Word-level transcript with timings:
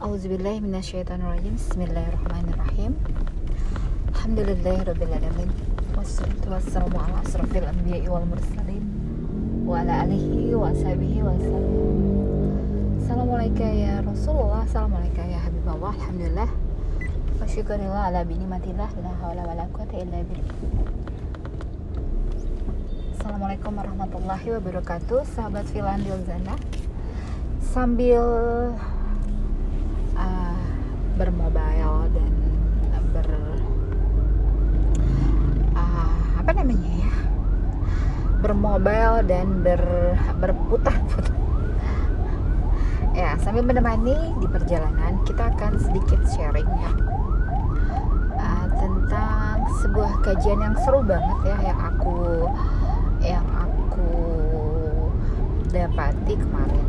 Auzubillahiminasyaitonirrajim 0.00 1.60
Bismillahirrahmanirrahim. 1.60 2.96
Alhamdulillahirrabbilalamin 4.16 5.52
Wassalatu 5.92 6.48
wassalamu 6.48 6.96
ala 7.04 7.20
asrafil 7.20 7.68
anbiya'i 7.68 8.08
wal 8.08 8.24
mursalin 8.24 8.80
Wa 9.68 9.84
ala 9.84 10.08
alihi 10.08 10.56
wa 10.56 10.72
ashabihi 10.72 11.20
wa 11.20 11.36
Assalamualaikum 12.96 13.68
ya 13.76 14.00
Rasulullah 14.00 14.64
Assalamualaikum 14.64 15.20
ya 15.20 15.36
Habibullah. 15.44 15.92
Alhamdulillah. 15.92 16.48
Wa 17.36 17.44
syukurillah 17.44 18.02
ala 18.08 18.24
La 18.24 19.12
hawla 19.20 19.42
wa 19.44 19.52
la 19.52 19.68
quwata 19.68 20.00
illa 20.00 20.24
Assalamualaikum 23.20 23.76
warahmatullahi 23.76 24.48
wabarakatuh. 24.48 25.28
Sahabat 25.28 25.68
Filan 25.68 26.00
Dilzana 26.00 26.56
Sambil 27.60 28.24
bermobile 31.20 32.08
dan 32.16 32.32
ber 33.12 33.28
uh, 35.76 36.16
apa 36.40 36.50
namanya 36.56 36.90
ya? 36.96 37.12
Bermobile 38.40 39.20
dan 39.28 39.60
ber 39.60 39.84
berputar-putar. 40.40 41.36
Ya 43.12 43.36
sambil 43.36 43.68
menemani 43.68 44.32
di 44.40 44.48
perjalanan 44.48 45.20
kita 45.28 45.52
akan 45.52 45.76
sedikit 45.76 46.24
sharing 46.32 46.64
ya. 46.64 46.92
Uh, 48.40 48.66
tentang 48.80 49.68
sebuah 49.84 50.24
kajian 50.24 50.64
yang 50.64 50.72
seru 50.80 51.04
banget 51.04 51.36
ya 51.44 51.56
yang 51.68 51.80
aku 51.84 52.48
yang 53.20 53.46
aku 53.52 54.08
dapati 55.68 56.32
kemarin. 56.32 56.88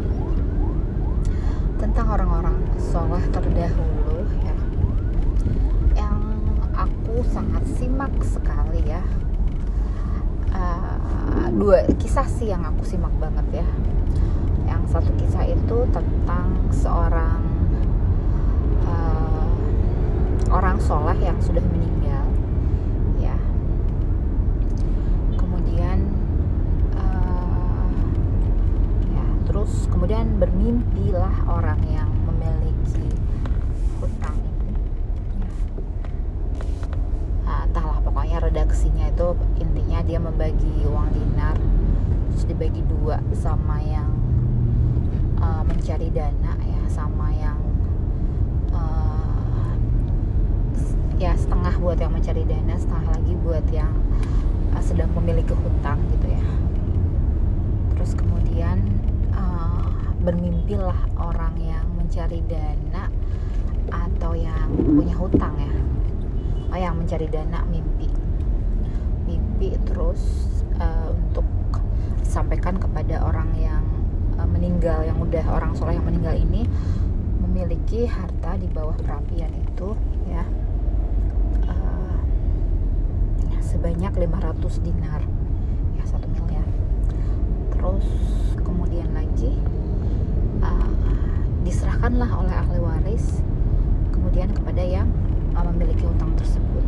Tentang 1.75 2.07
orang-orang 2.15 2.55
soleh 2.79 3.25
terdahulu 3.33 4.23
ya 4.45 4.55
yang 5.97 6.21
aku 7.11 7.27
sangat 7.27 7.59
simak 7.75 8.15
sekali 8.23 8.87
ya. 8.87 9.03
Uh, 10.55 11.51
dua 11.59 11.83
kisah 11.99 12.23
sih 12.23 12.47
yang 12.47 12.63
aku 12.63 12.87
simak 12.87 13.11
banget 13.19 13.59
ya. 13.59 13.67
Yang 14.63 14.95
satu 14.95 15.11
kisah 15.19 15.43
itu 15.43 15.77
tentang 15.91 16.71
seorang 16.71 17.43
uh, 18.87 19.43
orang 20.55 20.79
soleh 20.79 21.19
yang 21.19 21.35
sudah 21.43 21.59
meninggal 21.59 22.23
ya. 23.19 23.35
Kemudian 25.35 26.07
uh, 26.95 27.91
ya 29.11 29.25
terus 29.51 29.83
kemudian 29.91 30.39
bermimpilah 30.39 31.43
orang 31.43 31.83
yang 31.91 32.07
memiliki 32.23 33.03
hutang 33.99 34.39
itu 34.39 34.63
ya. 34.71 34.79
Nah, 37.43 37.67
entahlah 37.67 37.99
pokoknya 37.99 38.39
redaksinya 38.47 39.11
itu 39.11 39.35
intinya 39.59 39.99
dia 40.07 40.19
membagi 40.19 40.87
uang 40.87 41.11
dinar 41.13 41.55
terus 42.31 42.47
dibagi 42.47 42.81
dua 42.87 43.19
sama 43.41 43.81
yang 43.81 44.05
uh, 45.41 45.65
mencari 45.65 46.13
dana 46.13 46.53
ya 46.61 46.81
sama 46.85 47.33
yang 47.33 47.57
uh, 48.69 49.73
ya 51.17 51.33
setengah 51.33 51.73
buat 51.81 51.97
yang 51.97 52.13
mencari 52.13 52.45
dana 52.45 52.77
setengah 52.77 53.17
lagi 53.17 53.33
buat 53.41 53.65
yang 53.73 53.97
uh, 54.77 54.83
sedang 54.85 55.09
memiliki 55.17 55.57
hutang 55.57 55.97
gitu 56.13 56.29
ya. 56.29 56.45
Terus 57.97 58.13
kemudian 58.13 58.77
uh, 59.33 59.89
bermimpilah 60.21 61.01
orang 61.17 61.57
yang 61.57 61.89
mencari 61.97 62.45
dana 62.45 63.09
atau 63.89 64.37
yang 64.37 64.69
punya 64.77 65.17
hutang 65.17 65.57
ya. 65.57 65.73
Oh 66.69 66.77
yang 66.77 66.93
mencari 66.93 67.25
dana 67.25 67.65
mimpi. 67.65 68.05
Mimpi 69.25 69.81
terus 69.89 70.45
uh, 70.77 71.09
untuk 71.09 71.60
disampaikan 72.31 72.79
kepada 72.79 73.27
orang 73.27 73.51
yang 73.59 73.83
uh, 74.39 74.47
meninggal 74.47 75.03
yang 75.03 75.19
udah 75.19 75.43
orang 75.51 75.75
soleh 75.75 75.99
yang 75.99 76.07
meninggal 76.07 76.31
ini 76.31 76.63
memiliki 77.43 78.07
harta 78.07 78.55
di 78.55 78.71
bawah 78.71 78.95
perapian 79.03 79.51
itu 79.51 79.99
ya. 80.31 80.47
Uh, 81.67 82.23
sebanyak 83.59 84.15
500 84.15 84.63
dinar 84.79 85.27
ya 85.99 86.03
satu 86.07 86.23
miliar. 86.31 86.63
Terus 87.75 88.07
kemudian 88.63 89.11
lagi 89.11 89.51
uh, 90.63 90.87
diserahkanlah 91.67 92.31
oleh 92.31 92.55
ahli 92.55 92.79
waris 92.79 93.43
kemudian 94.15 94.55
kepada 94.55 94.79
yang 94.79 95.11
uh, 95.51 95.67
memiliki 95.67 96.07
hutang 96.07 96.31
tersebut. 96.39 96.87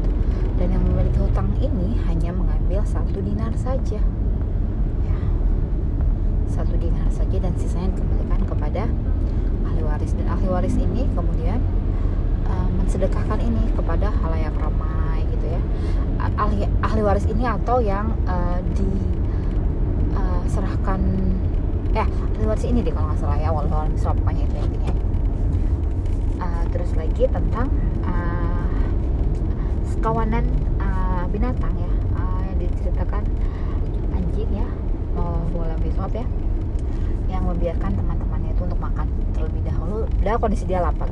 Dan 0.55 0.71
yang 0.71 0.87
memiliki 0.87 1.19
hutang 1.19 1.51
ini 1.59 1.99
hanya 2.07 2.31
mengambil 2.31 2.79
satu 2.87 3.19
dinar 3.19 3.51
saja 3.59 3.99
satu 6.53 6.77
dinar 6.77 7.09
saja 7.09 7.37
dan 7.41 7.53
sisanya 7.57 7.97
dikembalikan 7.97 8.41
kepada 8.45 8.83
ahli 9.65 9.81
waris. 9.81 10.13
Dan 10.13 10.29
ahli 10.29 10.47
waris 10.47 10.77
ini 10.77 11.09
kemudian 11.17 11.57
uh, 12.45 12.69
mensedekahkan 12.77 13.41
ini 13.41 13.73
kepada 13.73 14.13
halayak 14.21 14.53
ramai 14.61 15.25
gitu 15.33 15.49
ya. 15.49 15.61
Ahli 16.37 16.69
ahli 16.85 17.01
waris 17.01 17.25
ini 17.25 17.49
atau 17.49 17.81
yang 17.81 18.13
uh, 18.29 18.61
diserahkan 18.77 21.01
eh 21.93 22.09
ahli 22.09 22.45
waris 22.49 22.65
ini 22.65 22.81
deh 22.81 22.89
kalau 22.89 23.13
nggak 23.13 23.21
salah 23.21 23.37
ya 23.37 23.53
walau 23.53 23.85
misal 23.85 24.17
pokoknya 24.17 24.49
itu 24.49 24.55
intinya 24.65 24.93
uh, 26.41 26.65
terus 26.73 26.89
lagi 26.97 27.29
tentang 27.29 27.69
uh, 28.01 28.73
sekawanan 29.85 30.41
uh, 30.81 31.29
binatang 31.29 31.69
ya 31.77 31.91
uh, 32.17 32.41
yang 32.49 32.57
diceritakan 32.65 33.21
anjing 34.09 34.49
ya 34.57 34.65
oh 35.13 35.45
bola 35.53 35.77
besok 35.85 36.17
ya 36.17 36.22
yang 37.33 37.49
membiarkan 37.49 37.97
teman-temannya 37.97 38.53
itu 38.53 38.61
untuk 38.61 38.77
makan 38.77 39.09
terlebih 39.33 39.66
dahulu 39.66 40.05
dalam 40.21 40.38
kondisi 40.38 40.69
dia 40.69 40.79
lapar 40.85 41.09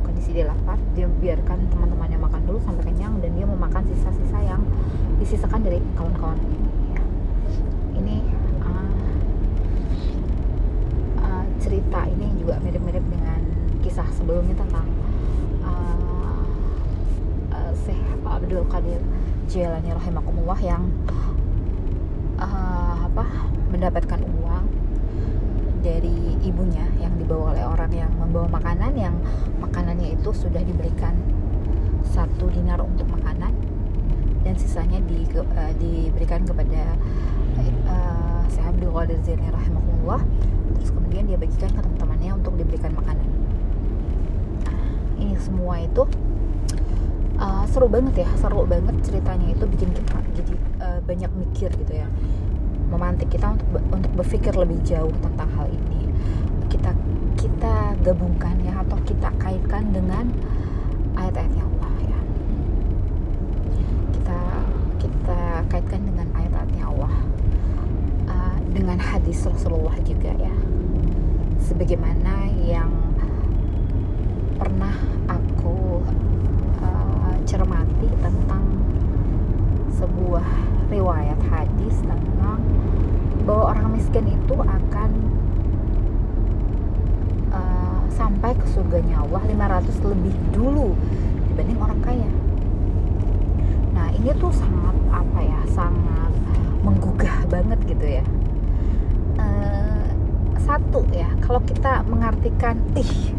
kondisi 0.00 0.32
dia 0.32 0.48
lapar 0.48 0.80
dia 0.96 1.04
biarkan 1.04 1.68
teman-temannya 1.68 2.16
makan 2.16 2.40
dulu 2.48 2.58
sampai 2.64 2.88
kenyang 2.88 3.20
dan 3.20 3.36
dia 3.36 3.44
memakan 3.44 3.84
sisa-sisa 3.84 4.38
yang 4.40 4.64
disisakan 5.20 5.60
dari 5.60 5.78
kawan-kawan 5.92 6.40
ya. 6.96 7.02
ini 8.00 8.24
uh, 8.64 8.92
uh, 11.20 11.44
cerita 11.60 12.08
ini 12.08 12.32
juga 12.40 12.56
mirip-mirip 12.64 13.04
dengan 13.12 13.40
kisah 13.84 14.08
sebelumnya 14.16 14.56
tentang 14.56 14.88
uh, 15.60 16.42
uh, 17.52 17.72
Syekh 17.84 18.00
Abdul 18.24 18.64
Qadir 18.72 19.04
Jailani 19.46 19.92
rahimakumullah 19.92 20.58
yang 20.58 20.90
uh, 22.40 23.06
apa 23.06 23.45
mendapatkan 23.70 24.20
uang 24.22 24.64
dari 25.82 26.34
ibunya 26.42 26.82
yang 26.98 27.14
dibawa 27.14 27.54
oleh 27.54 27.64
orang 27.66 27.92
yang 27.94 28.12
membawa 28.18 28.50
makanan 28.58 28.92
yang 28.98 29.14
makanannya 29.62 30.18
itu 30.18 30.30
sudah 30.34 30.58
diberikan 30.58 31.14
satu 32.02 32.50
dinar 32.50 32.82
untuk 32.82 33.06
makanan 33.06 33.54
dan 34.42 34.54
sisanya 34.58 34.98
di, 35.06 35.26
uh, 35.34 35.72
diberikan 35.78 36.42
kepada 36.46 36.94
uh, 37.86 38.42
Syekh 38.46 38.66
Abdul 38.66 38.94
Qadir 38.94 39.38
rahimahullah. 39.42 40.22
Terus 40.78 40.90
kemudian 40.94 41.26
dia 41.26 41.38
bagikan 41.38 41.70
ke 41.74 41.80
teman-temannya 41.82 42.30
untuk 42.34 42.54
diberikan 42.54 42.94
makanan. 42.94 43.26
Nah 44.66 44.80
ini 45.18 45.34
semua 45.38 45.82
itu 45.82 46.06
uh, 47.38 47.64
seru 47.70 47.86
banget 47.86 48.26
ya 48.26 48.28
seru 48.38 48.64
banget 48.64 48.96
ceritanya 49.04 49.46
itu 49.52 49.64
bikin 49.68 49.90
kita 49.92 50.18
jadi 50.36 50.54
uh, 50.82 51.00
banyak 51.04 51.30
mikir 51.36 51.70
gitu 51.72 51.92
ya 51.92 52.08
memantik 52.90 53.28
kita 53.34 53.54
untuk 53.54 53.68
untuk 53.90 54.12
berpikir 54.14 54.54
lebih 54.54 54.78
jauh 54.86 55.12
tentang 55.22 55.50
hal 55.58 55.66
ini. 55.70 56.10
Kita 56.70 56.90
kita 57.36 57.98
gabungkan 58.02 58.58
ya 58.62 58.82
atau 58.82 58.98
kita 59.02 59.30
kaitkan 59.38 59.90
dengan 59.90 60.30
ayat-ayatnya 61.18 61.62
Allah 61.66 61.94
ya. 62.06 62.20
Kita 64.14 64.40
kita 65.02 65.40
kaitkan 65.70 66.00
dengan 66.06 66.26
ayat-ayatnya 66.34 66.84
Allah 66.86 67.14
uh, 68.30 68.58
dengan 68.70 68.98
hadis 69.02 69.42
Rasulullah 69.46 69.96
juga 70.06 70.30
ya. 70.38 70.54
Sebagaimana 71.66 72.46
yang 72.62 72.90
pernah 74.56 74.94
aku 75.26 76.00
uh, 76.80 77.34
cermati 77.44 78.08
tentang 78.22 78.64
sebuah 79.96 80.46
riwayat 80.92 81.40
hadis 81.50 81.96
tentang 82.04 82.60
bahwa 83.46 83.70
orang 83.70 83.94
miskin 83.94 84.26
itu 84.26 84.56
akan 84.58 85.10
uh, 87.54 88.02
sampai 88.10 88.58
ke 88.58 88.66
surganya 88.74 89.22
Allah 89.22 89.40
500 89.46 90.10
lebih 90.10 90.34
dulu 90.50 90.98
dibanding 91.54 91.78
orang 91.78 92.00
kaya. 92.02 92.30
Nah 93.94 94.10
ini 94.18 94.34
tuh 94.36 94.50
sangat 94.50 94.98
apa 95.14 95.40
ya 95.46 95.60
sangat 95.70 96.32
menggugah 96.82 97.46
banget 97.46 97.78
gitu 97.86 98.06
ya. 98.18 98.24
Uh, 99.38 100.10
satu 100.66 101.06
ya 101.14 101.30
kalau 101.38 101.62
kita 101.62 102.02
mengartikan 102.10 102.82
ih 102.98 103.30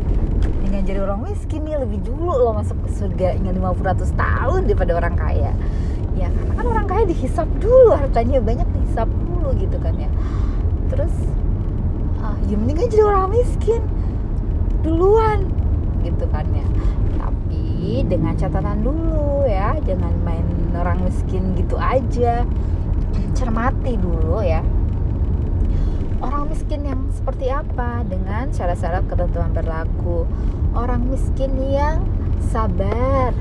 dengan 0.64 0.88
jadi 0.88 1.04
orang 1.04 1.28
miskin 1.28 1.68
nih 1.68 1.76
lebih 1.84 2.00
dulu 2.08 2.32
lo 2.32 2.56
masuk 2.56 2.80
ke 2.88 2.90
surga 2.96 3.28
ingin 3.36 3.60
500 3.60 4.16
tahun 4.16 4.60
daripada 4.64 4.96
orang 4.96 5.16
kaya 5.20 5.52
ya 6.16 6.28
karena 6.32 6.54
kan 6.56 6.66
orang 6.66 6.88
kaya 6.88 7.04
dihisap 7.06 7.48
dulu 7.60 7.94
hartanya 7.94 8.40
banyak 8.42 8.68
dulu 9.48 9.64
gitu 9.64 9.78
kan 9.80 9.96
ya. 9.96 10.12
Terus 10.92 11.16
uh, 12.20 12.36
ya 12.52 12.56
mendingan 12.60 12.92
jadi 12.92 13.04
orang 13.08 13.32
miskin. 13.32 13.80
Duluan 14.84 15.48
gitu 16.04 16.28
kan 16.28 16.44
ya. 16.52 16.68
Tapi 17.16 18.04
dengan 18.04 18.36
catatan 18.36 18.84
dulu 18.84 19.48
ya 19.48 19.80
jangan 19.88 20.12
main 20.28 20.44
orang 20.76 21.00
miskin 21.08 21.56
gitu 21.56 21.80
aja. 21.80 22.44
Cermati 23.32 23.96
dulu 23.96 24.44
ya. 24.44 24.60
Orang 26.20 26.52
miskin 26.52 26.84
yang 26.84 27.08
seperti 27.16 27.48
apa? 27.48 28.04
Dengan 28.04 28.52
syarat-syarat 28.52 29.08
ketentuan 29.08 29.56
berlaku. 29.56 30.28
Orang 30.76 31.08
miskin 31.08 31.56
yang 31.64 32.04
sabar 32.52 33.32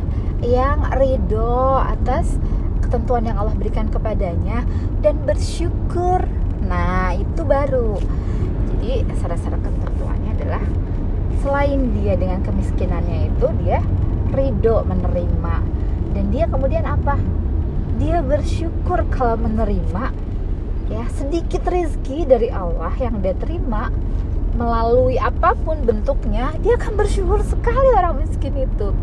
yang 0.44 0.85
ridho 0.93 1.81
atas 1.81 2.37
ketentuan 2.87 3.27
yang 3.27 3.37
Allah 3.43 3.59
berikan 3.59 3.91
kepadanya 3.91 4.62
dan 5.03 5.19
bersyukur. 5.27 6.23
Nah 6.62 7.19
itu 7.19 7.43
baru. 7.43 7.99
Jadi 8.71 9.03
syarat-syarat 9.19 9.61
ketentuannya 9.61 10.31
adalah 10.38 10.65
selain 11.43 11.91
dia 11.99 12.15
dengan 12.15 12.47
kemiskinannya 12.47 13.35
itu 13.35 13.47
dia 13.67 13.83
ridho 14.31 14.87
menerima. 14.87 15.56
Dan 16.15 16.31
dia 16.31 16.47
kemudian 16.47 16.87
apa? 16.87 17.19
Dia 17.99 18.23
bersyukur 18.23 19.03
kalau 19.11 19.35
menerima 19.35 20.15
ya 20.87 21.03
sedikit 21.19 21.67
rezeki 21.67 22.31
dari 22.31 22.49
Allah 22.55 22.94
yang 23.03 23.19
dia 23.19 23.35
terima 23.35 23.91
melalui 24.55 25.19
apa 25.21 25.53
pun 25.59 25.83
bentuknya 25.83 26.55
dia 26.62 26.79
akan 26.79 26.94
bersyukur 26.94 27.43
sekali 27.43 27.91
orang 27.93 28.23
miskin 28.23 28.55
itu 28.55 28.94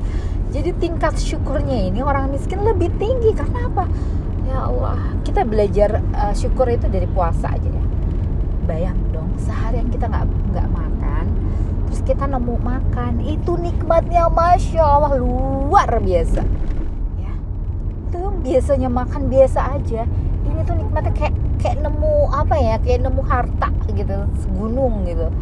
jadi 0.54 0.70
tingkat 0.78 1.18
syukurnya 1.18 1.90
ini 1.90 2.06
orang 2.06 2.30
miskin 2.30 2.62
lebih 2.62 2.94
tinggi. 3.02 3.34
Karena 3.34 3.66
apa? 3.66 3.90
Ya 4.46 4.70
Allah 4.70 5.02
kita 5.26 5.42
belajar 5.50 5.98
uh, 6.14 6.34
syukur 6.38 6.70
itu 6.70 6.86
dari 6.86 7.10
puasa 7.10 7.58
aja 7.58 7.66
ya. 7.66 7.84
Bayang 8.70 9.02
dong 9.10 9.34
seharian 9.42 9.90
kita 9.90 10.06
nggak 10.06 10.30
nggak 10.54 10.68
makan 10.70 11.26
terus 11.90 12.02
kita 12.06 12.30
nemu 12.30 12.56
makan 12.62 13.14
itu 13.26 13.58
nikmatnya 13.58 14.30
masya 14.30 14.86
Allah 14.86 15.18
luar 15.18 15.90
biasa. 15.98 16.46
Ya 17.18 17.34
itu 18.14 18.22
biasanya 18.46 18.94
makan 18.94 19.34
biasa 19.34 19.60
aja. 19.74 20.06
Ini 20.46 20.60
tuh 20.70 20.78
nikmatnya 20.78 21.18
kayak 21.18 21.34
kayak 21.66 21.82
nemu 21.82 22.30
apa 22.30 22.56
ya 22.62 22.76
kayak 22.78 23.10
nemu 23.10 23.22
harta 23.26 23.74
gitu 23.90 24.22
segunung 24.38 25.02
gitu. 25.10 25.34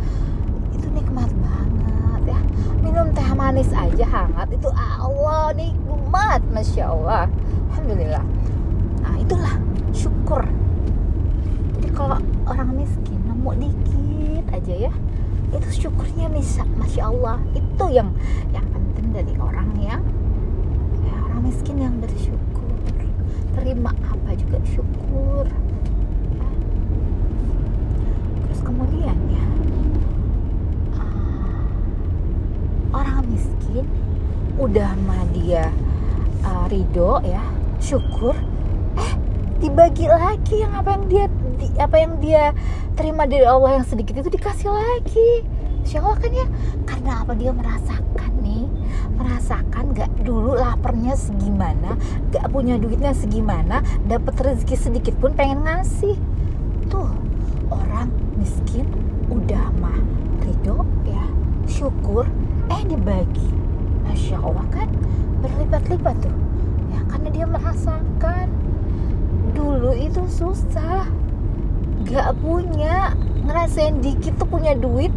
Itu 0.72 0.88
nikmat 0.96 1.28
banget 1.36 2.24
ya 2.32 2.40
minum 2.80 3.12
teh 3.12 3.28
manis 3.52 3.76
aja 3.76 4.08
hangat. 4.08 4.48
Itu 4.56 4.72
Allah 4.72 5.52
nikmat. 5.52 6.40
Masya 6.56 6.88
Allah. 6.88 7.28
Alhamdulillah. 7.76 8.24
Nah 9.04 9.16
itulah 9.20 9.60
syukur. 9.92 10.48
Jadi 11.76 11.92
kalau 11.92 12.16
orang 12.48 12.80
miskin 12.80 13.20
nemu 13.28 13.52
dikit 13.60 14.46
aja 14.56 14.88
ya. 14.88 14.94
Itu 15.52 15.68
syukurnya 15.68 16.32
bisa 16.32 16.64
masya 16.80 17.12
Allah. 17.12 17.44
Itu 17.52 17.92
yang 17.92 18.16
yang 18.56 18.64
penting 18.72 19.12
dari 19.12 19.36
orang 19.36 19.68
yang 19.84 20.00
ya, 21.04 21.16
orang 21.28 21.44
miskin 21.44 21.76
yang 21.76 22.00
bersyukur. 22.00 22.72
Terima 23.60 23.92
apa 24.08 24.32
juga 24.40 24.64
syukur. 24.64 25.52
Kemudian 28.62 29.18
ya 29.28 29.46
uh, 30.96 31.66
orang 32.92 33.24
miskin 33.28 33.88
udah 34.60 34.94
mah 35.08 35.24
dia 35.32 35.72
uh, 36.44 36.68
ridho 36.68 37.24
ya 37.24 37.42
syukur 37.82 38.36
eh 39.00 39.14
dibagi 39.62 40.10
lagi 40.10 40.66
yang 40.66 40.74
apa 40.74 40.98
yang 40.98 41.06
dia 41.08 41.26
di, 41.62 41.68
apa 41.78 41.96
yang 42.02 42.14
dia 42.18 42.44
terima 42.98 43.30
dari 43.30 43.46
Allah 43.46 43.82
yang 43.82 43.86
sedikit 43.86 44.18
itu 44.18 44.30
dikasih 44.34 44.74
lagi. 44.74 45.46
Insya 45.82 46.02
Allah 46.02 46.18
kan 46.18 46.32
ya? 46.34 46.48
Karena 46.86 47.12
apa? 47.26 47.34
Dia 47.38 47.54
merasakan 47.54 48.32
nih 48.42 48.66
merasakan 49.18 49.94
gak 49.94 50.10
dulu 50.26 50.58
laparnya 50.58 51.14
segimana 51.14 51.94
gak 52.34 52.46
punya 52.50 52.78
duitnya 52.82 53.14
segimana 53.14 53.86
dapat 54.10 54.34
rezeki 54.34 54.78
sedikit 54.78 55.14
pun 55.22 55.34
pengen 55.38 55.62
ngasih. 55.62 56.18
Tuh 56.90 57.10
orang 57.70 58.10
miskin 58.38 58.90
udah 59.30 59.70
mah 59.78 59.98
ridho 60.42 60.82
ya 61.06 61.26
syukur 61.70 62.26
eh 62.72 62.82
dibagi 62.88 63.52
masya 64.08 64.40
allah 64.40 64.64
kan 64.72 64.88
berlipat-lipat 65.44 66.16
tuh. 66.24 66.36
Ya 66.92 67.00
karena 67.12 67.30
dia 67.36 67.46
merasakan 67.48 68.48
dulu 69.52 69.92
itu 69.92 70.24
susah 70.32 71.04
gak 72.08 72.34
punya 72.40 73.14
ngerasain 73.44 74.00
dikit 74.00 74.40
tuh 74.40 74.48
punya 74.48 74.74
duit 74.74 75.12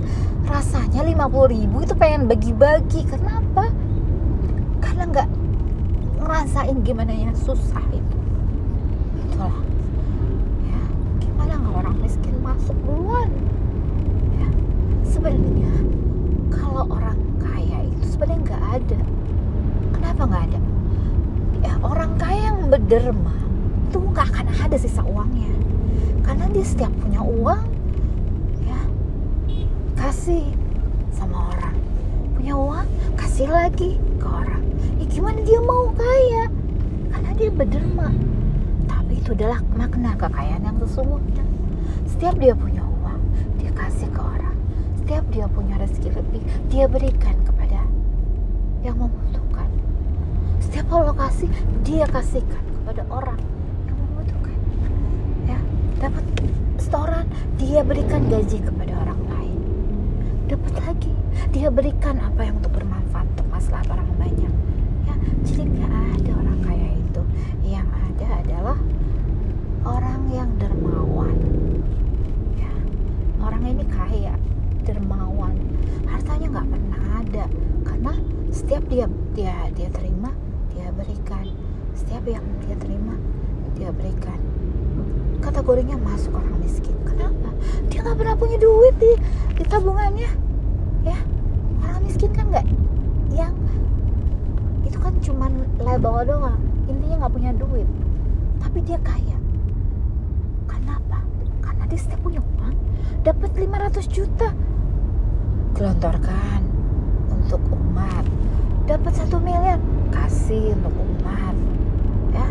rasanya 0.45 1.07
50 1.07 1.55
ribu 1.55 1.87
itu 1.87 1.95
pengen 1.95 2.27
bagi-bagi. 2.27 3.07
Kenapa? 3.07 3.71
Karena 4.83 5.09
nggak 5.09 5.29
ngerasain 6.21 6.77
gimana 6.83 7.15
ya 7.15 7.31
susah 7.33 7.85
itu. 7.95 8.17
Itulah. 9.31 9.75
Miskin 12.05 12.37
masuk 12.45 12.77
duluan? 12.85 13.33
Ya 14.37 14.49
sebenarnya 15.09 15.73
kalau 16.53 16.85
orang 16.93 17.17
kaya 17.45 17.79
itu 17.85 18.05
sebenarnya 18.17 18.41
nggak 18.49 18.65
ada. 18.81 19.01
Kenapa 19.93 20.23
nggak 20.25 20.45
ada? 20.51 20.61
Ya 21.65 21.73
orang 21.85 22.13
kaya 22.17 22.41
yang 22.53 22.61
berderma 22.73 23.37
itu 23.89 23.99
nggak 24.01 24.27
akan 24.33 24.47
ada 24.65 24.77
sisa 24.81 25.05
uangnya. 25.05 25.53
Karena 26.25 26.49
dia 26.51 26.65
setiap 26.65 26.93
punya 26.99 27.21
uang 27.21 27.63
ya 28.65 28.81
kasih 30.01 30.45
sama 31.13 31.53
orang. 31.53 31.77
Punya 32.35 32.55
uang 32.57 32.89
kasih 33.17 33.49
lagi 33.49 34.01
ke 34.19 34.27
orang. 34.27 34.65
Ya 35.01 35.05
gimana 35.09 35.39
dia 35.45 35.61
mau 35.61 35.93
kaya? 35.93 36.49
Karena 37.13 37.31
dia 37.37 37.51
berderma. 37.53 38.09
Tapi 38.89 39.13
itu 39.21 39.33
adalah 39.33 39.61
makna 39.77 40.17
kekayaan 40.17 40.65
yang 40.65 40.77
sesungguhnya. 40.83 41.45
Setiap 42.09 42.37
dia 42.41 42.53
punya 42.57 42.85
uang 42.85 43.21
dia 43.61 43.73
kasih 43.73 44.09
ke 44.13 44.21
orang 44.21 44.44
dia 45.35 45.51
punya 45.51 45.75
rezeki 45.83 46.15
lebih 46.15 46.43
dia 46.71 46.87
berikan 46.87 47.35
kepada 47.43 47.83
yang 48.87 48.95
membutuhkan. 48.95 49.67
Setiap 50.63 50.87
Allah 50.95 51.11
kasih 51.27 51.51
dia 51.83 52.07
kasihkan 52.07 52.63
kepada 52.63 53.03
orang 53.11 53.43
yang 53.91 53.99
membutuhkan. 53.99 54.55
Ya 55.51 55.59
dapat 55.99 56.23
setoran 56.79 57.27
dia 57.59 57.83
berikan 57.83 58.31
gaji 58.31 58.63
kepada 58.63 58.95
orang 58.95 59.21
lain. 59.27 59.59
Dapat 60.47 60.75
lagi 60.87 61.11
dia 61.51 61.67
berikan 61.67 62.15
apa 62.23 62.47
yang 62.47 62.63
untuk 62.63 62.71
bermanfaat 62.79 63.27
untuk 63.35 63.51
masalah 63.51 63.83
orang 63.91 64.07
banyak. 64.15 64.55
Ya 65.03 65.15
jadi 65.43 65.63
nggak 65.67 65.93
ada 66.15 66.31
orang 66.47 66.59
kaya 66.63 66.89
itu. 66.95 67.23
Yang 67.67 67.91
ada 67.91 68.27
adalah 68.39 68.79
orang 69.83 70.23
yang 70.31 70.51
dermawan. 70.63 71.35
Orang 73.45 73.61
ini 73.67 73.85
kaya 73.93 74.33
dermawan 74.85 75.24
nggak 76.55 76.71
pernah 76.71 77.03
ada. 77.19 77.45
Karena 77.83 78.13
setiap 78.55 78.87
dia 78.87 79.11
dia 79.35 79.55
dia 79.75 79.91
terima 79.91 80.31
dia 80.71 80.87
berikan. 80.95 81.51
Setiap 81.99 82.23
yang 82.31 82.47
dia 82.63 82.79
terima 82.79 83.19
dia 83.75 83.91
berikan. 83.91 84.39
Kategorinya 85.43 85.99
masuk 85.99 86.39
orang 86.39 86.63
miskin. 86.63 86.95
Kenapa? 87.03 87.51
Dia 87.91 88.07
nggak 88.07 88.17
pernah 88.23 88.35
punya 88.39 88.59
duit 88.63 88.95
di 89.03 89.13
di 89.59 89.65
tabungannya. 89.67 90.31
Ya 91.03 91.19
orang 91.83 92.07
miskin 92.07 92.31
kan 92.31 92.47
nggak 92.55 92.67
yang 93.35 93.55
itu 94.87 94.99
kan 95.03 95.15
cuman 95.19 95.67
label 95.83 96.23
doang. 96.23 96.61
Intinya 96.87 97.27
nggak 97.27 97.35
punya 97.35 97.51
duit. 97.59 97.89
Tapi 98.63 98.79
dia 98.87 98.99
kaya. 99.03 99.39
Kenapa? 100.71 101.19
Karena 101.59 101.83
dia 101.91 101.99
setiap 101.99 102.23
punya 102.23 102.39
uang 102.39 102.79
dapat 103.27 103.51
500 103.59 104.07
juta 104.07 104.55
gelontorkan 105.75 106.63
untuk 107.35 107.59
umat. 107.75 108.23
Dapat 108.87 109.13
satu 109.19 109.43
miliar 109.43 109.83
kasih 110.15 110.71
untuk 110.79 110.95
umat. 110.95 111.55
Ya. 112.31 112.49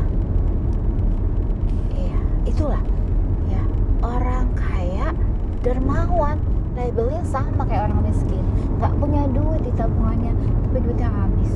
Iya 1.96 2.20
itulah. 2.44 2.84
Ya 3.48 3.64
orang 4.04 4.52
kaya 4.60 5.16
dermawan 5.64 6.36
labelnya 6.76 7.24
sama 7.24 7.64
kayak 7.64 7.88
orang 7.88 8.04
miskin. 8.04 8.44
Nggak 8.76 8.94
punya 9.00 9.24
duit 9.32 9.62
di 9.64 9.72
tabungannya 9.72 10.36
tapi 10.68 10.78
duitnya 10.84 11.08
habis. 11.08 11.54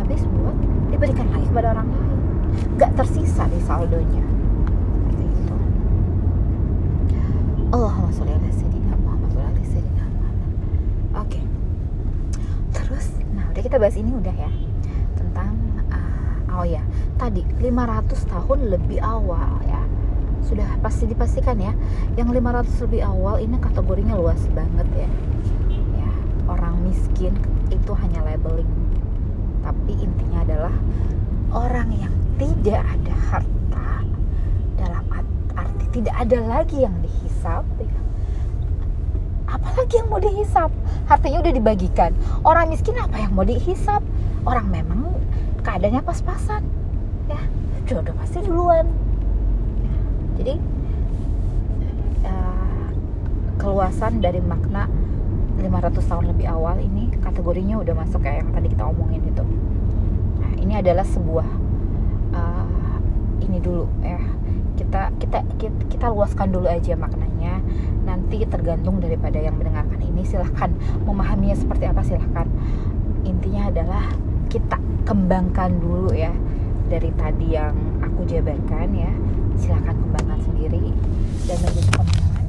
Habis 0.00 0.24
buat 0.24 0.56
diberikan 0.88 1.28
lagi 1.36 1.46
kepada 1.52 1.76
orang 1.76 1.88
lain. 1.92 2.18
Nggak 2.80 2.96
tersisa 2.96 3.44
di 3.52 3.60
saldonya 3.60 4.24
bahas 13.82 13.98
ini 13.98 14.14
udah 14.14 14.30
ya 14.30 14.50
tentang 15.18 15.58
uh, 15.90 16.54
oh 16.54 16.62
ya 16.62 16.86
tadi 17.18 17.42
500 17.58 18.14
tahun 18.30 18.58
lebih 18.70 19.02
awal 19.02 19.58
ya. 19.66 19.82
Sudah 20.46 20.66
pasti 20.78 21.10
dipastikan 21.10 21.58
ya 21.58 21.74
yang 22.14 22.30
500 22.30 22.86
lebih 22.86 23.02
awal 23.02 23.42
ini 23.42 23.58
kategorinya 23.58 24.14
luas 24.14 24.38
banget 24.54 24.86
ya. 24.94 25.10
Ya 25.98 26.10
orang 26.46 26.78
miskin 26.86 27.34
itu 27.74 27.90
hanya 27.98 28.22
labeling. 28.22 28.70
Tapi 29.66 29.98
intinya 29.98 30.46
adalah 30.46 30.74
orang 31.50 31.90
yang 31.90 32.14
tidak 32.38 32.86
ada 32.86 33.14
harta 33.34 33.88
dalam 34.78 35.04
arti 35.58 35.84
tidak 35.90 36.14
ada 36.22 36.38
lagi 36.38 36.86
yang 36.86 36.94
dihisap 37.02 37.66
ya. 37.82 37.98
Apalagi 39.62 39.94
yang 40.02 40.08
mau 40.10 40.20
dihisap? 40.20 40.70
Hartanya 41.06 41.38
udah 41.42 41.52
dibagikan. 41.54 42.10
Orang 42.42 42.68
miskin 42.68 42.98
apa 42.98 43.16
yang 43.18 43.32
mau 43.32 43.46
dihisap? 43.46 44.02
Orang 44.42 44.68
memang 44.68 45.14
keadaannya 45.62 46.02
pas-pasan 46.02 46.62
ya. 47.30 47.40
Jodoh 47.86 48.14
pasti 48.18 48.42
duluan. 48.42 48.90
Jadi 50.38 50.54
uh, 52.26 52.88
keluasan 53.58 54.18
dari 54.18 54.42
makna 54.42 54.90
500 55.62 56.10
tahun 56.10 56.24
lebih 56.34 56.46
awal 56.50 56.82
ini 56.82 57.12
kategorinya 57.22 57.78
udah 57.78 57.94
masuk 57.94 58.24
kayak 58.24 58.42
yang 58.42 58.50
tadi 58.50 58.68
kita 58.72 58.84
omongin 58.86 59.22
itu. 59.22 59.44
Nah, 60.42 60.52
ini 60.58 60.74
adalah 60.74 61.06
sebuah 61.06 61.48
uh, 62.34 62.98
ini 63.44 63.58
dulu 63.62 63.86
ya 64.02 64.18
kita, 64.92 65.08
kita 65.16 65.38
kita 65.56 65.80
kita 65.88 66.06
luaskan 66.12 66.52
dulu 66.52 66.68
aja 66.68 66.92
maknanya. 67.00 67.64
Nanti 68.04 68.44
tergantung 68.44 69.00
daripada 69.00 69.40
yang 69.40 69.56
mendengarkan 69.56 69.96
ini. 70.04 70.20
Silahkan 70.20 70.68
memahaminya 71.08 71.56
seperti 71.56 71.88
apa 71.88 72.04
silahkan. 72.04 72.44
Intinya 73.24 73.72
adalah 73.72 74.12
kita 74.52 74.76
kembangkan 75.08 75.80
dulu 75.80 76.12
ya. 76.12 76.28
Dari 76.92 77.08
tadi 77.16 77.56
yang 77.56 77.72
aku 78.04 78.28
jabarkan 78.28 78.92
ya. 78.92 79.08
Silahkan 79.56 79.96
kembangkan 79.96 80.44
sendiri. 80.44 80.92
Dan 81.48 81.56
menjadi 81.64 81.88
pemahaman. 81.96 82.44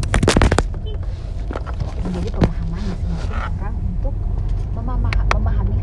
Menjadi 2.03 2.29
pemahaman 2.35 2.81
masing-masing 2.91 3.39
orang 3.39 3.75
untuk 3.79 4.15
memahami 5.31 5.77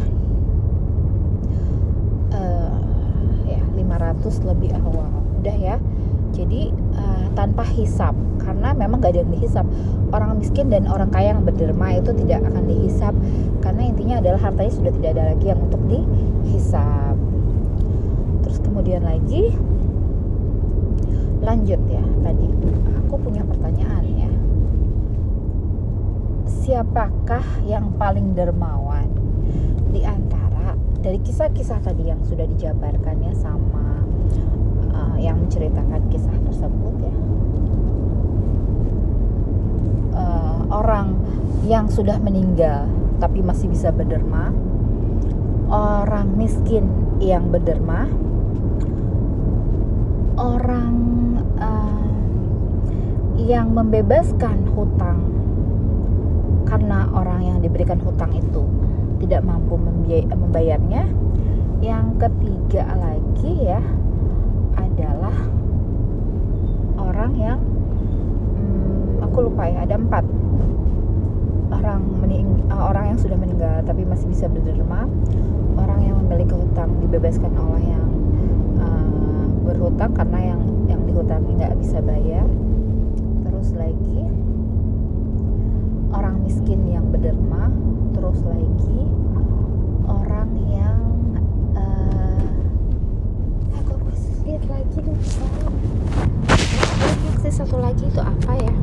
itu 8.79 8.99
nggak 9.03 9.19
ada 9.19 9.21
yang 9.27 9.33
dihisap. 9.35 9.67
Orang 10.15 10.39
miskin 10.39 10.67
dan 10.71 10.87
orang 10.87 11.11
kaya 11.11 11.35
yang 11.35 11.43
berderma 11.43 11.99
itu 11.99 12.15
tidak 12.23 12.47
akan 12.47 12.65
dihisap 12.71 13.15
karena 13.65 13.83
intinya 13.83 14.17
adalah 14.23 14.41
hartanya 14.47 14.73
sudah 14.79 14.93
tidak 14.95 15.11
ada 15.19 15.25
lagi 15.35 15.47
yang 15.51 15.61
untuk 15.65 15.83
dihisap. 15.91 17.17
Terus 18.47 18.59
kemudian 18.63 19.03
lagi 19.03 19.51
lanjut 21.43 21.81
ya. 21.91 22.05
Tadi 22.23 22.47
aku 23.03 23.15
punya 23.19 23.43
pertanyaan 23.43 24.05
ya. 24.07 24.31
Siapakah 26.47 27.67
yang 27.67 27.91
paling 27.99 28.39
dermawan 28.39 28.82
di 29.93 30.03
antara 30.03 30.75
dari 31.05 31.21
kisah-kisah 31.21 31.85
tadi 31.85 32.09
yang 32.09 32.25
sudah 32.25 32.49
dijabarkan 32.49 33.17
ya 33.23 33.35
sama 33.37 34.01
uh, 34.91 35.17
yang 35.21 35.37
menceritakan 35.45 36.01
kisah 36.09 36.37
tersebut 36.49 36.95
ya. 37.05 37.15
Orang 40.73 41.21
yang 41.69 41.87
sudah 41.93 42.17
meninggal 42.17 42.89
tapi 43.21 43.45
masih 43.45 43.69
bisa 43.69 43.93
berderma, 43.93 44.51
orang 45.69 46.33
miskin 46.35 46.89
yang 47.21 47.53
berderma, 47.53 48.09
orang 50.41 50.95
uh, 51.61 52.09
yang 53.37 53.77
membebaskan 53.77 54.65
hutang 54.73 55.23
karena 56.67 57.07
orang 57.13 57.53
yang 57.53 57.59
diberikan 57.61 58.01
hutang 58.01 58.33
itu 58.33 58.65
tidak 59.23 59.47
mampu 59.47 59.79
membayarnya. 59.79 61.07
Yang 61.79 62.07
ketiga 62.19 62.95
lagi 62.95 63.53
ya 63.63 63.83
adalah 64.79 65.35
orang 66.99 67.33
yang 67.39 67.59
hmm, 68.59 69.23
aku 69.23 69.47
lupa 69.47 69.71
ya 69.71 69.87
ada 69.87 69.95
empat. 69.99 70.27
Orang 71.73 72.03
mening 72.23 72.67
uh, 72.71 72.91
orang 72.91 73.15
yang 73.15 73.19
sudah 73.19 73.39
meninggal 73.39 73.83
tapi 73.87 74.03
masih 74.03 74.27
bisa 74.31 74.51
berderma. 74.51 75.07
Orang 75.79 76.03
yang 76.03 76.19
memiliki 76.23 76.55
hutang 76.55 76.99
dibebaskan 77.03 77.51
oleh 77.55 77.83
yang 77.83 78.07
uh, 78.79 79.47
berhutang 79.67 80.15
karena 80.15 80.55
yang 80.55 80.61
yang 80.87 81.03
dihutangi 81.07 81.51
nggak 81.59 81.75
bisa 81.79 81.99
bayar. 82.03 82.47
Terus 83.43 83.75
lagi 83.75 84.31
orang 86.13 86.41
miskin 86.45 86.81
yang 86.89 87.09
berderma 87.13 87.69
terus 88.17 88.41
lagi 88.47 89.01
orang 90.09 90.51
yang 90.73 91.01
uh, 91.77 92.47
aku 93.77 93.93
lihat 94.47 94.65
lagi 94.69 94.99
deh 95.03 95.21
satu 97.53 97.77
lagi 97.77 98.09
itu 98.09 98.17
apa 98.17 98.53
ya? 98.57 98.75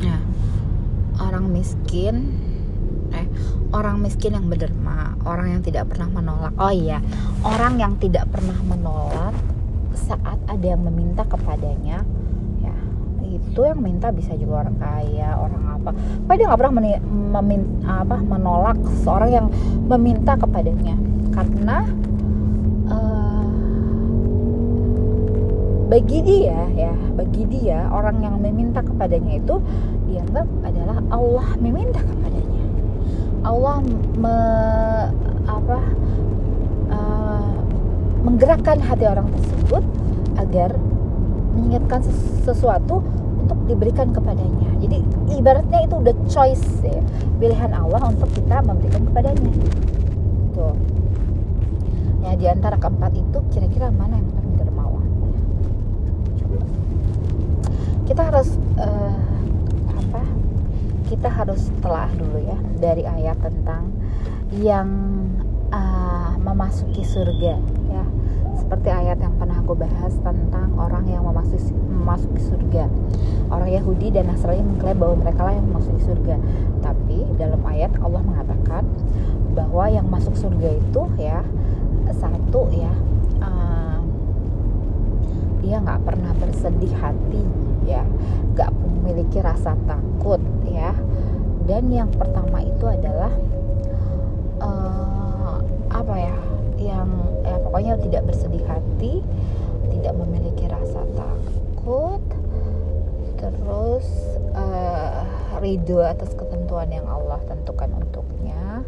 Nah, 0.00 0.20
orang 1.28 1.52
miskin 1.52 2.39
orang 3.70 4.02
miskin 4.02 4.34
yang 4.34 4.46
berderma, 4.50 5.14
orang 5.22 5.58
yang 5.58 5.62
tidak 5.62 5.86
pernah 5.90 6.10
menolak. 6.10 6.54
Oh 6.58 6.74
iya, 6.74 6.98
orang 7.46 7.78
yang 7.78 7.94
tidak 8.02 8.26
pernah 8.30 8.58
menolak 8.66 9.34
saat 9.94 10.38
ada 10.46 10.66
yang 10.66 10.82
meminta 10.86 11.26
kepadanya 11.26 12.02
ya 12.62 12.76
itu 13.26 13.60
yang 13.62 13.78
minta 13.82 14.10
bisa 14.10 14.34
juga 14.34 14.66
orang 14.66 14.76
kaya 14.78 15.38
orang 15.38 15.64
apa. 15.78 15.90
Tapi 16.26 16.34
dia 16.38 16.46
nggak 16.50 16.60
pernah 16.60 16.74
meminta, 17.38 18.02
apa 18.02 18.16
menolak 18.18 18.78
seorang 19.06 19.30
yang 19.30 19.46
meminta 19.86 20.34
kepadanya. 20.34 20.94
Karena 21.30 21.86
bagi 25.90 26.22
dia 26.22 26.70
ya 26.78 26.94
bagi 27.18 27.50
dia 27.50 27.90
orang 27.90 28.22
yang 28.22 28.38
meminta 28.38 28.78
kepadanya 28.78 29.42
itu 29.42 29.58
dianggap 30.06 30.46
adalah 30.62 31.02
Allah 31.10 31.50
meminta 31.58 31.98
kepadanya 31.98 32.49
Allah 33.40 33.80
me, 34.20 34.36
apa 35.48 35.78
uh, 36.92 37.52
menggerakkan 38.24 38.78
hati 38.84 39.08
orang 39.08 39.32
tersebut 39.32 39.84
agar 40.36 40.76
mengingatkan 41.56 42.04
sesuatu 42.44 43.00
untuk 43.44 43.58
diberikan 43.66 44.12
kepadanya. 44.12 44.70
Jadi 44.80 45.02
ibaratnya 45.34 45.84
itu 45.84 45.94
udah 45.98 46.14
choice 46.28 46.84
ya 46.84 47.00
pilihan 47.40 47.72
Allah 47.72 48.04
untuk 48.08 48.28
kita 48.36 48.60
memberikan 48.62 49.08
kepadanya. 49.08 49.52
Tuh. 50.52 50.76
Ya 52.20 52.36
di 52.36 52.46
antara 52.46 52.76
keempat 52.76 53.16
itu 53.16 53.38
kira-kira 53.48 53.88
mana 53.88 54.20
yang 54.20 54.30
kita 58.10 58.26
harus 58.26 58.58
uh, 58.74 59.22
apa 59.86 60.22
kita 61.10 61.26
harus 61.26 61.74
telah 61.82 62.06
dulu 62.14 62.38
ya 62.38 62.54
dari 62.78 63.02
ayat 63.02 63.34
tentang 63.42 63.90
yang 64.54 64.86
uh, 65.74 66.38
memasuki 66.38 67.02
surga 67.02 67.58
ya. 67.90 68.04
Seperti 68.54 68.86
ayat 68.86 69.18
yang 69.18 69.34
pernah 69.34 69.58
aku 69.58 69.74
bahas 69.74 70.14
tentang 70.22 70.70
orang 70.78 71.10
yang 71.10 71.26
memasuki, 71.26 71.74
memasuki 71.74 72.38
surga. 72.38 72.86
Orang 73.50 73.66
Yahudi 73.66 74.14
dan 74.14 74.30
Nasrani 74.30 74.62
mengklaim 74.62 74.94
bahwa 75.02 75.26
mereka 75.26 75.42
lah 75.42 75.58
yang 75.58 75.66
memasuki 75.66 76.00
surga. 76.06 76.38
Tapi 76.78 77.18
dalam 77.34 77.58
ayat 77.66 77.90
Allah 77.98 78.22
mengatakan 78.22 78.86
bahwa 79.58 79.90
yang 79.90 80.06
masuk 80.06 80.38
surga 80.38 80.78
itu 80.78 81.02
ya 81.18 81.42
satu 82.10 82.70
ya 82.74 82.90
uh, 83.42 83.98
dia 85.62 85.78
nggak 85.82 86.02
pernah 86.06 86.30
bersedih 86.38 86.94
hati 86.98 87.42
ya 87.90 88.02
nggak 88.54 88.70
memiliki 88.70 89.42
rasa 89.42 89.74
takut 89.86 90.38
ya 90.70 90.94
dan 91.66 91.90
yang 91.90 92.10
pertama 92.14 92.62
itu 92.62 92.86
adalah 92.86 93.32
uh, 94.62 95.58
apa 95.90 96.14
ya 96.16 96.36
yang 96.80 97.10
ya 97.42 97.56
pokoknya 97.60 97.94
tidak 98.00 98.22
bersedih 98.30 98.64
hati 98.66 99.20
tidak 99.90 100.14
memiliki 100.16 100.64
rasa 100.70 101.02
takut 101.14 102.22
terus 103.36 104.06
uh, 104.54 105.24
ridho 105.58 106.00
atas 106.04 106.32
ketentuan 106.36 106.88
yang 106.92 107.06
Allah 107.08 107.40
tentukan 107.48 107.90
untuknya 107.98 108.84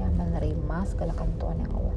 yang 0.00 0.12
menerima 0.14 0.78
segala 0.88 1.12
ketentuan 1.14 1.60
yang 1.60 1.72
Allah 1.74 1.96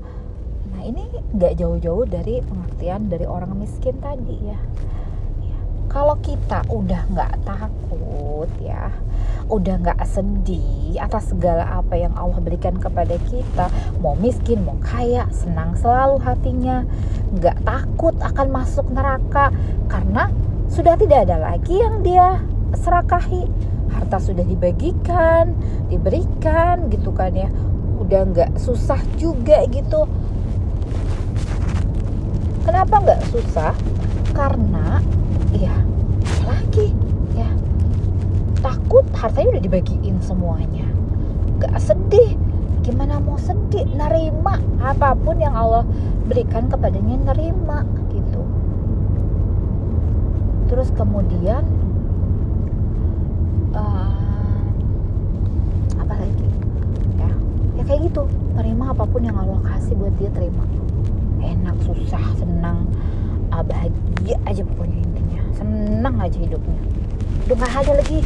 nah 0.69 0.81
ini 0.85 1.09
nggak 1.33 1.57
jauh-jauh 1.57 2.05
dari 2.05 2.41
pengertian 2.45 3.09
dari 3.09 3.25
orang 3.25 3.57
miskin 3.57 3.97
tadi 3.97 4.53
ya. 4.53 4.59
Kalau 5.89 6.15
kita 6.21 6.61
udah 6.69 7.01
nggak 7.09 7.33
takut 7.43 8.49
ya 8.61 8.93
udah 9.49 9.81
nggak 9.81 9.99
sedih 10.05 11.01
atas 11.01 11.33
segala 11.33 11.81
apa 11.81 11.97
yang 11.97 12.13
Allah 12.13 12.37
berikan 12.37 12.77
kepada 12.77 13.17
kita 13.27 13.67
mau 13.97 14.13
miskin 14.13 14.61
mau 14.61 14.77
kaya 14.79 15.25
senang 15.33 15.73
selalu 15.73 16.21
hatinya 16.21 16.85
nggak 17.33 17.57
takut 17.65 18.13
akan 18.21 18.47
masuk 18.53 18.85
neraka 18.93 19.49
karena 19.89 20.29
sudah 20.69 20.93
tidak 21.01 21.25
ada 21.25 21.41
lagi 21.41 21.81
yang 21.81 22.05
dia 22.05 22.37
serakahi. 22.77 23.49
Harta 23.89 24.21
sudah 24.21 24.45
dibagikan 24.45 25.57
diberikan 25.89 26.93
gitu 26.93 27.09
kan 27.09 27.33
ya. 27.33 27.49
Udah 27.97 28.29
nggak 28.29 28.51
susah 28.61 29.01
juga 29.17 29.65
gitu. 29.73 30.05
Kenapa 32.69 33.01
nggak 33.01 33.21
susah? 33.33 33.73
Karena 34.37 35.01
ya 35.55 35.75
lagi. 36.45 36.93
Ya. 37.33 37.49
Takut 38.59 39.05
hartanya 39.15 39.57
udah 39.57 39.63
dibagiin 39.63 40.17
semuanya. 40.21 40.85
Nggak 41.57 41.77
sedih. 41.79 42.35
Gimana 42.85 43.21
mau 43.21 43.37
sedih? 43.37 43.85
Nerima 43.93 44.57
apa 44.81 45.13
pun 45.13 45.37
yang 45.37 45.53
Allah 45.53 45.85
berikan 46.29 46.69
kepadanya 46.69 47.33
nerima 47.33 47.85
gitu. 48.13 48.41
Terus 50.69 50.89
kemudian 50.93 51.65
uh, 53.73 54.61
apa 55.99 56.13
lagi 56.15 56.47
ya 57.17 57.29
ya 57.77 57.83
kayak 57.85 58.09
gitu 58.09 58.23
terima 58.57 58.91
apa 58.93 59.03
pun 59.05 59.21
yang 59.21 59.37
Allah 59.37 59.59
kasih 59.65 59.93
buat 59.97 60.13
dia 60.17 60.29
terima 60.33 60.65
enak 61.39 61.75
susah 61.85 62.23
senang 62.37 62.85
uh, 63.53 63.63
bahagia 63.63 64.37
aja 64.45 64.61
pokoknya 64.65 64.99
intinya 64.99 65.41
senang 65.55 66.15
aja 66.19 66.37
hidupnya 66.37 66.81
udah 67.49 67.55
nggak 67.55 67.73
ada 67.81 67.93
lagi 67.97 68.19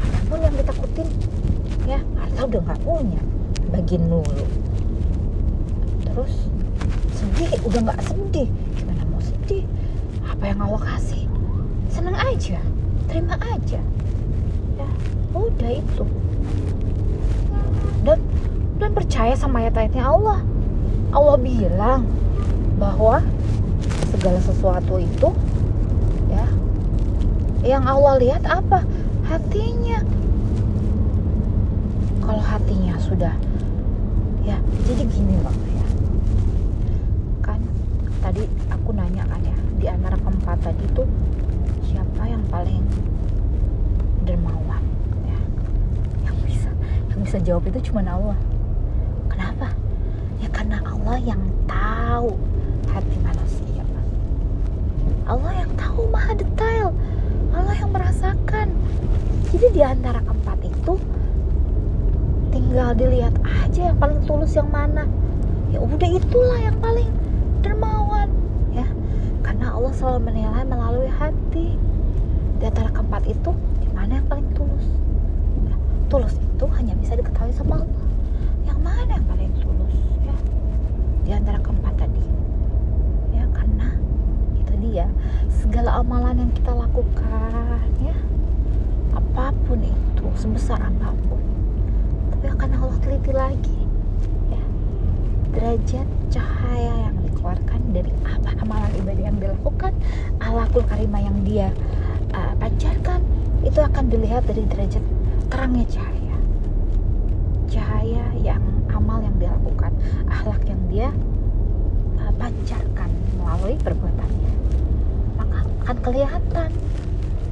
apa 0.00 0.18
pun 0.28 0.38
yang 0.42 0.54
ditakutin 0.56 1.08
ya 1.88 1.98
harta 2.18 2.40
udah 2.46 2.60
nggak 2.66 2.80
punya 2.84 3.22
bagian 3.90 4.06
dulu 4.06 4.46
terus 6.06 6.46
sedih 7.10 7.50
udah 7.66 7.90
nggak 7.90 8.02
sedih. 8.06 8.46
Gimana 8.78 9.02
mau 9.10 9.18
sedih? 9.18 9.66
Apa 10.30 10.46
yang 10.46 10.62
Allah 10.62 10.94
kasih? 10.94 11.26
Senang 11.90 12.14
aja 12.14 12.62
terima 13.10 13.34
aja. 13.42 13.82
Ya 14.78 14.88
udah 15.34 15.70
itu. 15.74 16.04
Dan 18.06 18.22
dan 18.78 18.90
percaya 18.94 19.34
sama 19.34 19.66
ayat-ayatnya 19.66 20.06
Allah. 20.06 20.38
Allah 21.10 21.36
bilang 21.42 22.06
bahwa 22.78 23.26
segala 24.14 24.38
sesuatu 24.38 25.02
itu 25.02 25.34
ya 26.30 26.46
yang 27.66 27.82
Allah 27.82 28.22
lihat 28.22 28.46
apa? 28.46 28.86
Hatinya. 29.26 29.98
Kalau 32.22 32.42
hatinya 32.46 32.94
sudah 33.02 33.49
ya 34.50 34.58
jadi 34.90 35.02
gini 35.06 35.34
loh 35.38 35.54
ya. 35.70 35.86
Kan 37.46 37.60
tadi 38.18 38.42
aku 38.66 38.90
nanya 38.90 39.22
kan 39.30 39.40
ya 39.46 39.56
di 39.78 39.86
antara 39.86 40.18
keempat 40.18 40.58
tadi 40.58 40.84
tuh 40.90 41.06
siapa 41.86 42.26
yang 42.26 42.42
paling 42.50 42.82
dermawan 44.26 44.82
ya? 45.22 45.38
Yang 46.26 46.36
bisa 46.50 46.70
yang 47.14 47.20
bisa 47.22 47.38
jawab 47.38 47.62
itu 47.70 47.78
cuma 47.90 48.02
Allah. 48.02 48.38
Kenapa? 49.30 49.70
Ya 50.42 50.48
karena 50.50 50.82
Allah 50.82 51.16
yang 51.22 51.42
tahu 51.70 52.34
hati 52.90 53.16
manusia 53.22 53.86
Allah 55.30 55.62
yang 55.62 55.70
tahu 55.78 56.10
maha 56.10 56.34
detail. 56.34 56.90
Allah 57.54 57.74
yang 57.78 57.94
merasakan. 57.94 58.74
Jadi 59.54 59.66
di 59.78 59.82
antara 59.86 60.18
keempat 60.26 60.58
itu 60.66 60.98
tinggal 62.70 62.94
dilihat 62.94 63.34
aja 63.66 63.90
yang 63.90 63.98
paling 63.98 64.22
tulus 64.30 64.54
yang 64.54 64.70
mana. 64.70 65.02
Ya 65.74 65.82
udah 65.82 66.06
itulah 66.06 66.54
yang 66.54 66.78
paling 66.78 67.10
dermawan 67.66 68.30
ya. 68.70 68.86
Karena 69.42 69.74
Allah 69.74 69.90
selalu 69.90 70.30
menilai 70.30 70.62
melalui 70.62 71.10
hati. 71.10 71.74
Di 72.62 72.70
antara 72.70 72.94
keempat 72.94 73.26
itu 73.26 73.50
yang 73.82 73.94
mana 73.98 74.22
yang 74.22 74.28
paling 74.30 74.46
tulus? 74.54 74.86
Ya, 75.66 75.74
tulus 76.06 76.38
itu 76.38 76.64
hanya 76.78 76.94
bisa 76.94 77.18
diketahui 77.18 77.50
sama 77.50 77.82
Allah. 77.82 78.06
Yang 78.62 78.78
mana 78.86 79.10
yang 79.18 79.26
paling 79.26 79.52
tulus 79.58 79.96
ya? 80.22 80.36
Di 81.26 81.30
antara 81.34 81.58
keempat 81.58 81.94
tadi. 81.98 82.22
Ya 83.34 83.50
karena 83.50 83.98
itu 84.62 84.72
dia 84.78 85.10
segala 85.58 86.06
amalan 86.06 86.46
yang 86.46 86.52
kita 86.54 86.70
lakukan 86.70 87.82
ya. 87.98 88.14
Apa 89.18 89.50
pun 89.66 89.82
itu 89.82 90.26
sebesar 90.38 90.78
apa 90.78 91.10
pun 91.26 91.49
tapi 92.40 92.56
akan 92.56 92.72
Allah 92.72 92.98
teliti 93.04 93.32
lagi. 93.36 93.80
Ya. 94.48 94.64
Derajat 95.52 96.08
cahaya 96.32 96.92
yang 97.04 97.16
dikeluarkan 97.28 97.80
dari 97.92 98.08
apa 98.24 98.56
amalan 98.64 98.88
ibadah 98.96 99.24
yang 99.28 99.36
dilakukan 99.36 99.92
alakul 100.40 100.80
karimah 100.88 101.20
yang 101.20 101.36
dia 101.44 101.68
uh, 102.32 102.56
pancarkan 102.56 103.20
itu 103.60 103.76
akan 103.76 104.08
dilihat 104.08 104.48
dari 104.48 104.64
derajat 104.72 105.04
terangnya 105.52 105.84
cahaya. 105.92 106.36
Cahaya 107.68 108.24
yang 108.40 108.64
amal 108.88 109.20
yang 109.20 109.36
dia 109.36 109.52
lakukan 109.60 109.92
akhlak 110.32 110.64
yang 110.64 110.80
dia 110.88 111.08
uh, 112.24 112.32
pancarkan 112.40 113.12
melalui 113.36 113.76
perbuatannya. 113.84 114.52
Maka 115.36 115.58
akan 115.84 115.96
kelihatan. 116.00 116.70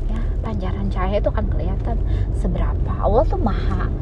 Ya 0.08 0.20
pancaran 0.40 0.88
cahaya 0.88 1.20
itu 1.20 1.28
akan 1.28 1.46
kelihatan 1.52 1.96
seberapa. 2.40 2.92
Allah 3.04 3.28
tuh 3.28 3.36
maha 3.36 3.92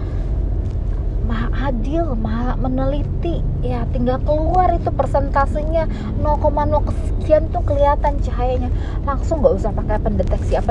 maha 1.26 1.74
adil, 1.74 2.14
maha 2.14 2.54
meneliti. 2.56 3.42
Ya, 3.60 3.84
tinggal 3.90 4.22
keluar 4.22 4.70
itu 4.72 4.88
persentasenya 4.94 5.90
0,0 6.22 6.86
sekian 7.10 7.50
tuh 7.50 7.66
kelihatan 7.66 8.22
cahayanya. 8.22 8.70
Langsung 9.02 9.42
nggak 9.42 9.58
usah 9.58 9.74
pakai 9.74 9.98
pendeteksi 9.98 10.54
apa 10.56 10.70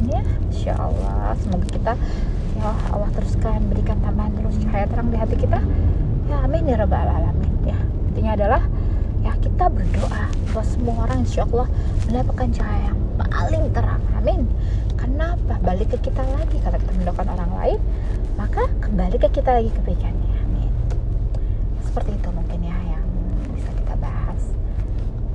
ya, 0.07 0.23
Masya 0.23 0.79
Allah. 0.79 1.35
Semoga 1.43 1.67
kita 1.67 1.99
ya 2.59 2.75
Allah 2.91 3.07
teruskan 3.15 3.63
berikan 3.67 3.99
tambahan 4.03 4.31
terus 4.35 4.55
cahaya 4.63 4.87
terang 4.87 5.11
di 5.11 5.17
hati 5.19 5.35
kita. 5.35 5.59
Ya, 6.29 6.37
amin 6.45 6.67
ya 6.69 6.77
rabbal 6.79 7.09
alamin. 7.09 7.53
Ya, 7.65 7.77
intinya 8.09 8.33
adalah 8.33 8.61
ya 9.21 9.33
kita 9.37 9.69
berdoa 9.69 10.25
bahwa 10.49 10.63
semua 10.65 10.95
orang 11.05 11.21
insya 11.21 11.45
Allah 11.45 11.67
mendapatkan 12.09 12.49
cahaya 12.57 12.89
yang 12.89 12.99
paling 13.21 13.63
terang 13.71 14.03
amin. 14.17 14.41
Kenapa? 14.99 15.55
Balik 15.63 15.95
ke 15.95 16.11
kita 16.11 16.23
lagi 16.35 16.57
kalau 16.59 16.77
kita 16.81 16.91
mendoakan 16.97 17.27
orang 17.37 17.51
lain 17.55 17.79
maka 18.35 18.65
kembali 18.81 19.15
ke 19.19 19.29
kita 19.39 19.51
lagi 19.55 19.69
kebaikannya 19.71 20.33
amin. 20.47 20.71
Seperti 21.85 22.17
itu 22.17 22.29
mungkin 22.33 22.59
ya 22.65 22.77
yang 22.89 23.05
bisa 23.53 23.69
kita 23.77 23.95
bahas 23.99 24.41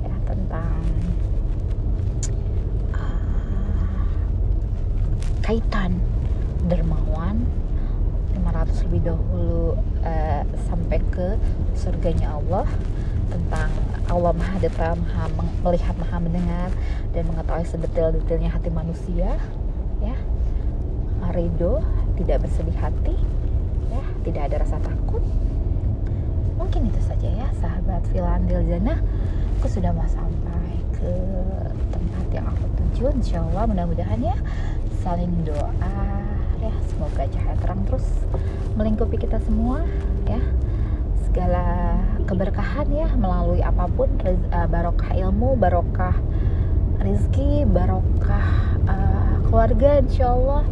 ya 0.03 0.15
tentang 0.27 0.81
uh, 2.93 4.03
kaitan 5.41 6.04
500 8.65 8.85
lebih 8.89 9.01
dahulu 9.05 9.77
uh, 10.01 10.43
sampai 10.65 10.99
ke 11.13 11.37
surganya 11.77 12.33
Allah 12.33 12.65
tentang 13.29 13.69
Allah 14.05 14.31
Maha 14.37 14.57
Detail, 14.61 14.97
Maha 15.01 15.25
melihat, 15.65 15.95
Maha 15.97 16.17
mendengar 16.21 16.69
dan 17.13 17.25
mengetahui 17.25 17.65
sedetail-detailnya 17.65 18.53
hati 18.53 18.69
manusia, 18.69 19.37
ya. 20.01 20.15
Ridho, 21.33 21.81
tidak 22.21 22.45
bersedih 22.45 22.77
hati, 22.77 23.17
ya, 23.89 24.03
tidak 24.23 24.41
ada 24.53 24.55
rasa 24.61 24.77
takut. 24.77 25.25
Mungkin 26.55 26.93
itu 26.93 27.01
saja 27.01 27.27
ya, 27.27 27.47
sahabat 27.57 28.05
Filan 28.13 28.45
Diljana. 28.45 29.01
Aku 29.59 29.67
sudah 29.67 29.89
mau 29.89 30.05
sampai 30.05 30.77
ke 30.93 31.11
tempat 31.89 32.25
yang 32.29 32.45
aku 32.45 32.65
tuju, 32.77 33.09
insya 33.17 33.41
Allah 33.41 33.65
mudah-mudahan 33.65 34.21
ya 34.21 34.37
saling 35.05 35.33
doa 35.45 36.24
ya 36.65 36.75
semoga 36.89 37.23
cahaya 37.29 37.55
terang 37.61 37.81
terus 37.85 38.05
melingkupi 38.73 39.21
kita 39.21 39.37
semua 39.45 39.85
ya. 40.25 40.41
Segala 41.29 41.99
keberkahan 42.25 42.87
ya 42.89 43.09
melalui 43.13 43.61
apa 43.61 43.85
pun 43.91 44.07
uh, 44.25 44.67
barokah 44.71 45.11
ilmu 45.13 45.59
barokah 45.59 46.15
rizki 47.03 47.67
barokah 47.67 48.47
uh, 48.87 49.43
keluarga 49.45 50.01
insyaallah 50.01 50.63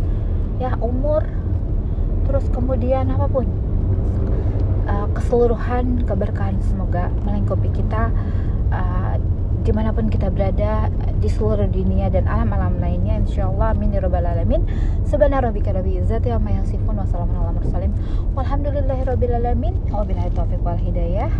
ya 0.57 0.73
umur 0.81 1.21
terus 2.25 2.47
kemudian 2.49 3.11
apa 3.11 3.27
pun 3.27 3.45
uh, 4.87 5.07
keseluruhan 5.13 6.07
keberkahan 6.07 6.57
semoga 6.65 7.11
melingkupi 7.27 7.69
kita 7.75 8.09
uh, 8.71 9.19
di 9.63 9.71
mana 9.71 9.93
pun 9.93 10.09
kita 10.09 10.31
berada 10.33 10.89
di 11.23 11.31
seluruh 11.31 11.71
dunia 11.71 12.11
dan 12.11 12.27
alam-alam 12.27 12.83
lainnya 12.83 13.15
insyaallah. 13.23 13.71
Amin 13.71 13.95
ya 13.95 14.03
rabbal 14.03 14.27
alamin. 14.27 14.67
Subhana 15.07 15.39
rabbika 15.39 15.71
rabbil 15.71 16.03
izzati 16.03 16.27
amma 16.27 16.51
yasifun 16.51 16.99
wa 16.99 17.07
salamun 17.07 17.39
ala 17.39 17.55
mursalin. 17.55 17.95
Walhamdulillahi 18.35 19.07
rabbil 19.07 19.35
alamin. 19.39 19.73
Wabillahi 19.87 20.35
taufiq 20.35 20.59
wal 20.59 20.75
hidayah. 20.75 21.31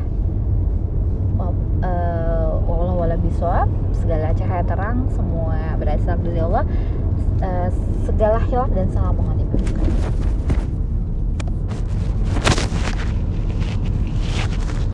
Uh, 1.84 2.63
wallahu 2.63 3.04
wala 3.04 3.19
bisawab 3.19 3.67
segala 3.91 4.32
cahaya 4.32 4.63
terang 4.63 5.04
semua 5.12 5.76
berasal 5.76 6.15
dari 6.24 6.39
Allah. 6.39 6.63
Uh, 7.43 7.67
segala 8.08 8.39
hilaf 8.39 8.72
dan 8.72 8.88
salah 8.88 9.12
mohon 9.12 9.33